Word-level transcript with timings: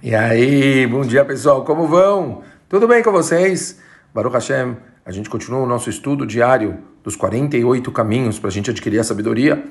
E 0.00 0.14
aí, 0.14 0.86
bom 0.86 1.02
dia 1.02 1.24
pessoal, 1.24 1.64
como 1.64 1.88
vão? 1.88 2.42
Tudo 2.68 2.86
bem 2.86 3.02
com 3.02 3.10
vocês? 3.10 3.80
Baruch 4.14 4.32
Hashem, 4.32 4.76
a 5.04 5.10
gente 5.10 5.28
continua 5.28 5.58
o 5.58 5.66
nosso 5.66 5.90
estudo 5.90 6.24
diário 6.24 6.78
dos 7.02 7.16
48 7.16 7.90
caminhos 7.90 8.38
para 8.38 8.46
a 8.46 8.52
gente 8.52 8.70
adquirir 8.70 9.00
a 9.00 9.02
sabedoria. 9.02 9.64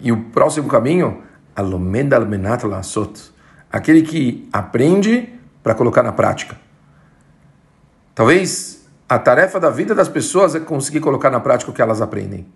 E 0.00 0.12
o 0.12 0.26
próximo 0.26 0.68
caminho, 0.68 1.24
Alomed 1.56 2.14
Almenat 2.14 2.62
Lasot, 2.62 3.32
aquele 3.72 4.02
que 4.02 4.48
aprende 4.52 5.28
para 5.64 5.74
colocar 5.74 6.04
na 6.04 6.12
prática. 6.12 6.56
Talvez 8.14 8.88
a 9.08 9.18
tarefa 9.18 9.58
da 9.58 9.68
vida 9.68 9.96
das 9.96 10.08
pessoas 10.08 10.54
é 10.54 10.60
conseguir 10.60 11.00
colocar 11.00 11.28
na 11.28 11.40
prática 11.40 11.72
o 11.72 11.74
que 11.74 11.82
elas 11.82 12.00
aprendem. 12.00 12.46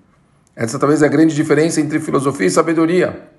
Essa 0.55 0.79
talvez 0.79 1.03
é 1.03 1.07
a 1.07 1.11
grande 1.11 1.35
diferença 1.35 1.81
entre 1.81 1.99
filosofia 1.99 2.47
e 2.47 2.51
sabedoria. 2.51 3.36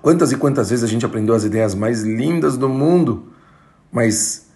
Quantas 0.00 0.32
e 0.32 0.36
quantas 0.36 0.70
vezes 0.70 0.84
a 0.84 0.88
gente 0.88 1.06
aprendeu 1.06 1.34
as 1.34 1.44
ideias 1.44 1.74
mais 1.74 2.02
lindas 2.02 2.56
do 2.56 2.68
mundo, 2.68 3.32
mas 3.90 4.48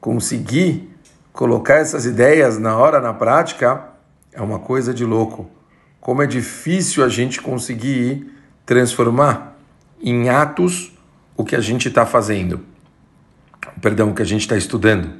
conseguir 0.00 0.90
colocar 1.32 1.76
essas 1.76 2.04
ideias 2.06 2.58
na 2.58 2.76
hora, 2.76 3.00
na 3.00 3.14
prática, 3.14 3.84
é 4.32 4.42
uma 4.42 4.58
coisa 4.58 4.92
de 4.92 5.04
louco. 5.04 5.48
Como 6.00 6.22
é 6.22 6.26
difícil 6.26 7.04
a 7.04 7.08
gente 7.08 7.40
conseguir 7.40 8.32
transformar 8.66 9.56
em 10.02 10.28
atos 10.28 10.92
o 11.36 11.44
que 11.44 11.54
a 11.54 11.60
gente 11.60 11.88
está 11.88 12.04
fazendo. 12.04 12.60
Perdão, 13.80 14.10
o 14.10 14.14
que 14.14 14.22
a 14.22 14.26
gente 14.26 14.42
está 14.42 14.56
estudando. 14.56 15.14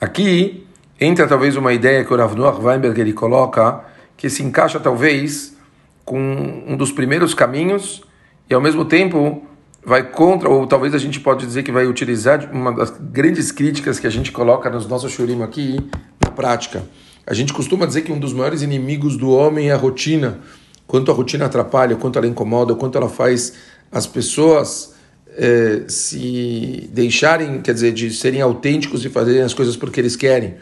Aqui 0.00 0.66
entra 1.00 1.26
talvez 1.26 1.56
uma 1.56 1.72
ideia 1.72 2.04
que 2.04 2.12
o 2.12 2.16
Rav 2.16 2.34
Noach 2.34 2.60
Weinberg 2.60 3.00
ele 3.00 3.12
coloca, 3.12 3.84
que 4.16 4.28
se 4.30 4.42
encaixa 4.42 4.80
talvez 4.80 5.56
com 6.04 6.64
um 6.66 6.76
dos 6.76 6.90
primeiros 6.92 7.34
caminhos 7.34 8.04
e 8.52 8.54
ao 8.54 8.60
mesmo 8.60 8.84
tempo 8.84 9.42
vai 9.82 10.10
contra, 10.10 10.46
ou 10.46 10.66
talvez 10.66 10.94
a 10.94 10.98
gente 10.98 11.18
pode 11.18 11.46
dizer 11.46 11.62
que 11.62 11.72
vai 11.72 11.86
utilizar 11.86 12.50
uma 12.52 12.70
das 12.70 12.90
grandes 12.90 13.50
críticas 13.50 13.98
que 13.98 14.06
a 14.06 14.10
gente 14.10 14.30
coloca 14.30 14.68
nos 14.68 14.86
nossos 14.86 15.10
shurim 15.10 15.40
aqui 15.42 15.78
na 16.22 16.30
prática. 16.30 16.82
A 17.26 17.32
gente 17.32 17.50
costuma 17.50 17.86
dizer 17.86 18.02
que 18.02 18.12
um 18.12 18.18
dos 18.18 18.34
maiores 18.34 18.60
inimigos 18.60 19.16
do 19.16 19.30
homem 19.30 19.70
é 19.70 19.72
a 19.72 19.76
rotina. 19.76 20.40
Quanto 20.86 21.10
a 21.10 21.14
rotina 21.14 21.46
atrapalha, 21.46 21.96
quanto 21.96 22.18
ela 22.18 22.26
incomoda, 22.26 22.74
quanto 22.74 22.98
ela 22.98 23.08
faz 23.08 23.54
as 23.90 24.06
pessoas 24.06 24.96
eh, 25.28 25.84
se 25.88 26.90
deixarem, 26.92 27.62
quer 27.62 27.72
dizer, 27.72 27.92
de 27.92 28.10
serem 28.10 28.42
autênticos 28.42 29.02
e 29.02 29.08
fazerem 29.08 29.40
as 29.40 29.54
coisas 29.54 29.78
porque 29.78 29.98
eles 29.98 30.14
querem. 30.14 30.56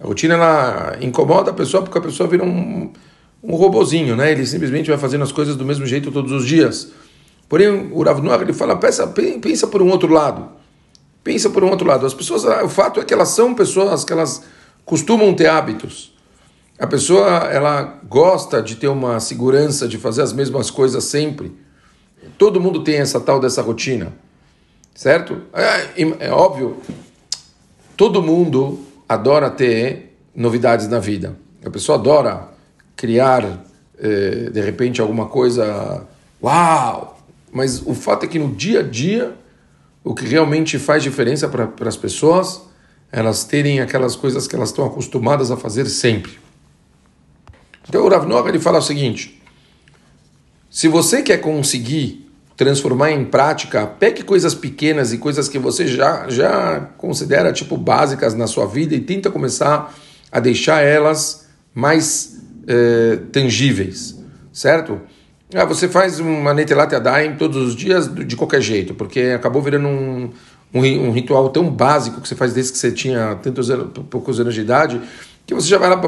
A 0.00 0.06
rotina 0.06 0.32
ela 0.32 0.96
incomoda 1.02 1.50
a 1.50 1.54
pessoa 1.54 1.82
porque 1.82 1.98
a 1.98 2.00
pessoa 2.00 2.26
vira 2.26 2.42
um, 2.42 2.90
um 3.42 3.54
robozinho, 3.54 4.16
né? 4.16 4.32
Ele 4.32 4.46
simplesmente 4.46 4.88
vai 4.88 4.98
fazendo 4.98 5.24
as 5.24 5.30
coisas 5.30 5.56
do 5.56 5.64
mesmo 5.66 5.84
jeito 5.84 6.10
todos 6.10 6.32
os 6.32 6.46
dias. 6.46 6.90
Porém, 7.48 7.90
o 7.92 8.02
Rav 8.02 8.20
Noach, 8.20 8.42
ele 8.42 8.52
fala, 8.52 8.76
pensa, 8.76 9.06
pensa 9.06 9.66
por 9.66 9.80
um 9.80 9.88
outro 9.88 10.12
lado. 10.12 10.50
Pensa 11.24 11.48
por 11.48 11.64
um 11.64 11.70
outro 11.70 11.86
lado. 11.86 12.04
As 12.04 12.14
pessoas, 12.14 12.44
ah, 12.44 12.64
o 12.64 12.68
fato 12.68 13.00
é 13.00 13.04
que 13.04 13.14
elas 13.14 13.30
são 13.30 13.54
pessoas 13.54 14.04
que 14.04 14.12
elas 14.12 14.44
costumam 14.84 15.34
ter 15.34 15.48
hábitos. 15.48 16.14
A 16.78 16.86
pessoa, 16.86 17.48
ela 17.50 18.00
gosta 18.08 18.62
de 18.62 18.76
ter 18.76 18.88
uma 18.88 19.18
segurança 19.18 19.88
de 19.88 19.98
fazer 19.98 20.22
as 20.22 20.32
mesmas 20.32 20.70
coisas 20.70 21.04
sempre. 21.04 21.52
Todo 22.36 22.60
mundo 22.60 22.84
tem 22.84 22.96
essa 22.96 23.18
tal 23.18 23.40
dessa 23.40 23.62
rotina, 23.62 24.12
certo? 24.94 25.42
É, 25.52 26.26
é 26.26 26.30
óbvio, 26.30 26.76
todo 27.96 28.22
mundo 28.22 28.78
adora 29.08 29.50
ter 29.50 30.16
novidades 30.34 30.86
na 30.86 31.00
vida. 31.00 31.36
A 31.64 31.70
pessoa 31.70 31.98
adora 31.98 32.48
criar, 32.94 33.64
eh, 33.98 34.50
de 34.52 34.60
repente, 34.60 35.00
alguma 35.00 35.26
coisa. 35.26 36.06
Uau! 36.40 37.17
Mas 37.52 37.82
o 37.84 37.94
fato 37.94 38.24
é 38.24 38.28
que 38.28 38.38
no 38.38 38.54
dia 38.54 38.80
a 38.80 38.82
dia, 38.82 39.34
o 40.04 40.14
que 40.14 40.24
realmente 40.24 40.78
faz 40.78 41.02
diferença 41.02 41.48
para 41.48 41.88
as 41.88 41.96
pessoas, 41.96 42.62
elas 43.10 43.44
terem 43.44 43.80
aquelas 43.80 44.14
coisas 44.14 44.46
que 44.46 44.54
elas 44.54 44.70
estão 44.70 44.84
acostumadas 44.84 45.50
a 45.50 45.56
fazer 45.56 45.86
sempre. 45.86 46.38
Então 47.88 48.04
o 48.04 48.08
Rav 48.08 48.26
Noach, 48.26 48.48
ele 48.48 48.58
fala 48.58 48.78
o 48.78 48.82
seguinte: 48.82 49.42
se 50.70 50.88
você 50.88 51.22
quer 51.22 51.38
conseguir 51.38 52.30
transformar 52.56 53.12
em 53.12 53.24
prática, 53.24 53.86
pegue 53.86 54.22
coisas 54.22 54.54
pequenas 54.54 55.12
e 55.12 55.18
coisas 55.18 55.48
que 55.48 55.58
você 55.58 55.86
já, 55.86 56.28
já 56.28 56.80
considera 56.98 57.52
tipo 57.52 57.76
básicas 57.76 58.34
na 58.34 58.46
sua 58.46 58.66
vida 58.66 58.94
e 58.94 59.00
tenta 59.00 59.30
começar 59.30 59.94
a 60.30 60.40
deixar 60.40 60.82
elas 60.82 61.46
mais 61.72 62.42
eh, 62.66 63.20
tangíveis, 63.32 64.20
certo? 64.52 65.00
Ah, 65.54 65.64
você 65.64 65.88
faz 65.88 66.20
uma 66.20 66.52
Netelat 66.52 66.92
Yadayim 66.92 67.36
todos 67.36 67.68
os 67.68 67.74
dias 67.74 68.06
de 68.14 68.36
qualquer 68.36 68.60
jeito, 68.60 68.92
porque 68.92 69.20
acabou 69.34 69.62
virando 69.62 69.88
um, 69.88 70.30
um, 70.74 70.80
um, 70.80 71.10
ritual 71.10 71.48
tão 71.48 71.70
básico 71.70 72.20
que 72.20 72.28
você 72.28 72.34
faz 72.34 72.52
desde 72.52 72.72
que 72.72 72.78
você 72.78 72.92
tinha 72.92 73.34
tantos 73.36 73.70
anos, 73.70 73.88
poucos 74.10 74.38
anos 74.38 74.54
de 74.54 74.60
idade, 74.60 75.00
que 75.46 75.54
você 75.54 75.66
já 75.66 75.78
vai 75.78 75.88
lá. 75.88 75.98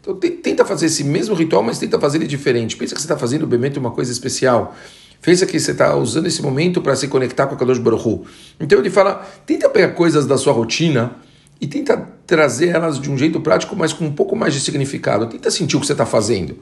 Então, 0.00 0.14
tenta 0.14 0.64
fazer 0.64 0.86
esse 0.86 1.04
mesmo 1.04 1.34
ritual, 1.34 1.62
mas 1.62 1.78
tenta 1.78 2.00
fazer 2.00 2.16
ele 2.16 2.26
diferente. 2.26 2.74
Pensa 2.74 2.94
que 2.94 3.00
você 3.02 3.04
está 3.04 3.18
fazendo 3.18 3.42
obviamente 3.42 3.78
uma 3.78 3.90
coisa 3.90 4.10
especial. 4.10 4.74
Pensa 5.20 5.44
que 5.44 5.60
você 5.60 5.72
está 5.72 5.94
usando 5.94 6.26
esse 6.26 6.40
momento 6.40 6.80
para 6.80 6.96
se 6.96 7.08
conectar 7.08 7.46
com 7.46 7.54
a 7.54 7.58
Kadosh 7.58 7.78
Baruch 7.78 8.22
Então 8.58 8.78
ele 8.78 8.88
fala: 8.88 9.22
tenta 9.44 9.68
pegar 9.68 9.90
coisas 9.90 10.24
da 10.24 10.38
sua 10.38 10.54
rotina 10.54 11.12
e 11.60 11.66
tenta 11.66 12.08
trazer 12.26 12.68
elas 12.68 12.98
de 12.98 13.10
um 13.10 13.18
jeito 13.18 13.38
prático, 13.38 13.76
mas 13.76 13.92
com 13.92 14.06
um 14.06 14.12
pouco 14.12 14.34
mais 14.34 14.54
de 14.54 14.60
significado. 14.60 15.26
Tenta 15.26 15.50
sentir 15.50 15.76
o 15.76 15.80
que 15.80 15.86
você 15.86 15.92
está 15.92 16.06
fazendo 16.06 16.56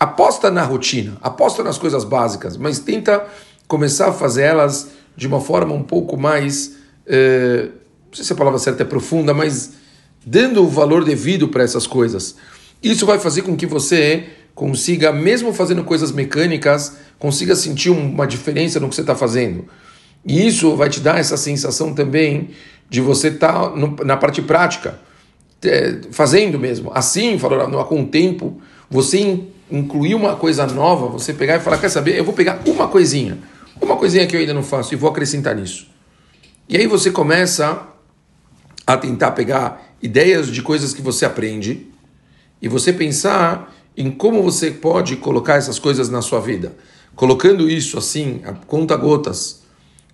aposta 0.00 0.50
na 0.50 0.62
rotina, 0.62 1.18
aposta 1.20 1.62
nas 1.62 1.76
coisas 1.76 2.04
básicas, 2.04 2.56
mas 2.56 2.78
tenta 2.78 3.26
começar 3.68 4.08
a 4.08 4.12
fazer 4.12 4.44
elas 4.44 4.88
de 5.14 5.26
uma 5.26 5.42
forma 5.42 5.74
um 5.74 5.82
pouco 5.82 6.16
mais, 6.16 6.76
eh, 7.06 7.68
não 8.08 8.14
sei 8.14 8.24
se 8.24 8.32
a 8.32 8.36
palavra 8.36 8.58
certa 8.58 8.82
é 8.82 8.86
profunda, 8.86 9.34
mas 9.34 9.74
dando 10.24 10.62
o 10.64 10.68
valor 10.68 11.04
devido 11.04 11.48
para 11.48 11.62
essas 11.62 11.86
coisas. 11.86 12.34
Isso 12.82 13.04
vai 13.04 13.18
fazer 13.18 13.42
com 13.42 13.54
que 13.54 13.66
você 13.66 14.26
consiga, 14.54 15.12
mesmo 15.12 15.52
fazendo 15.52 15.84
coisas 15.84 16.10
mecânicas, 16.10 16.96
consiga 17.18 17.54
sentir 17.54 17.90
uma 17.90 18.26
diferença 18.26 18.80
no 18.80 18.88
que 18.88 18.94
você 18.94 19.02
está 19.02 19.14
fazendo. 19.14 19.66
E 20.24 20.46
isso 20.46 20.76
vai 20.76 20.88
te 20.88 21.00
dar 21.00 21.18
essa 21.18 21.36
sensação 21.36 21.92
também 21.92 22.50
de 22.88 23.02
você 23.02 23.28
estar 23.28 23.52
tá 23.52 24.04
na 24.04 24.16
parte 24.16 24.40
prática, 24.40 24.98
eh, 25.62 25.98
fazendo 26.10 26.58
mesmo. 26.58 26.90
Assim, 26.94 27.38
falou, 27.38 27.84
com 27.84 28.02
o 28.02 28.06
tempo, 28.06 28.60
você 28.88 29.40
incluir 29.70 30.14
uma 30.14 30.36
coisa 30.36 30.66
nova, 30.66 31.06
você 31.06 31.32
pegar 31.32 31.56
e 31.56 31.60
falar, 31.60 31.78
quer 31.78 31.88
saber, 31.88 32.18
eu 32.18 32.24
vou 32.24 32.34
pegar 32.34 32.60
uma 32.66 32.88
coisinha, 32.88 33.38
uma 33.80 33.96
coisinha 33.96 34.26
que 34.26 34.34
eu 34.34 34.40
ainda 34.40 34.54
não 34.54 34.62
faço 34.62 34.94
e 34.94 34.96
vou 34.96 35.10
acrescentar 35.10 35.54
nisso. 35.54 35.88
E 36.68 36.76
aí 36.76 36.86
você 36.86 37.10
começa 37.10 37.86
a 38.86 38.96
tentar 38.96 39.32
pegar 39.32 39.94
ideias 40.02 40.48
de 40.48 40.62
coisas 40.62 40.94
que 40.94 41.02
você 41.02 41.24
aprende 41.24 41.86
e 42.60 42.68
você 42.68 42.92
pensar 42.92 43.74
em 43.96 44.10
como 44.10 44.42
você 44.42 44.70
pode 44.70 45.16
colocar 45.16 45.54
essas 45.54 45.78
coisas 45.78 46.08
na 46.08 46.22
sua 46.22 46.40
vida. 46.40 46.74
Colocando 47.14 47.68
isso 47.68 47.98
assim, 47.98 48.40
a 48.44 48.52
conta 48.52 48.96
gotas, 48.96 49.60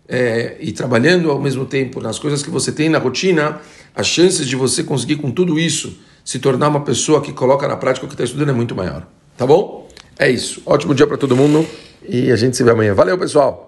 é, 0.09 0.57
e 0.61 0.73
trabalhando 0.73 1.31
ao 1.31 1.41
mesmo 1.41 1.65
tempo 1.65 2.01
nas 2.01 2.19
coisas 2.19 2.43
que 2.43 2.51
você 2.51 2.71
tem 2.71 2.89
na 2.89 2.99
rotina, 2.99 3.61
as 3.95 4.07
chances 4.07 4.47
de 4.47 4.57
você 4.57 4.85
conseguir 4.85 5.17
com 5.17 5.31
tudo 5.31 5.59
isso 5.59 5.99
se 6.25 6.39
tornar 6.39 6.69
uma 6.69 6.81
pessoa 6.81 7.21
que 7.21 7.33
coloca 7.33 7.67
na 7.69 7.77
prática 7.77 8.05
o 8.05 8.09
que 8.09 8.15
está 8.15 8.25
estudando 8.25 8.51
é 8.51 8.53
muito 8.53 8.75
maior. 8.75 9.07
Tá 9.37 9.47
bom? 9.47 9.87
É 10.19 10.31
isso. 10.31 10.63
Ótimo 10.65 10.95
dia 10.95 11.07
para 11.07 11.17
todo 11.17 11.37
mundo 11.37 11.67
e 12.09 12.31
a 12.31 12.37
gente 12.37 12.57
se 12.57 12.65
vê 12.65 12.71
amanhã. 12.71 12.95
Valeu, 12.95 13.19
pessoal! 13.19 13.65